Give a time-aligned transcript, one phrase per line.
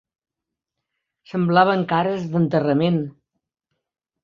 [1.33, 2.99] ...semblaven cares d'enterrament